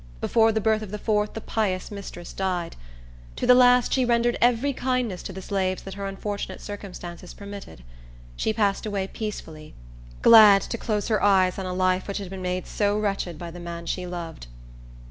[0.19, 2.75] Before the birth of the fourth the pious mistress died.
[3.35, 7.83] To the last, she rendered every kindness to the slaves that her unfortunate circumstances permitted.
[8.35, 9.75] She passed away peacefully,
[10.23, 13.51] glad to close her eyes on a life which had been made so wretched by
[13.51, 14.47] the man she loved.